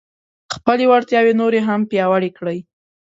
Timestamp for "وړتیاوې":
0.91-1.33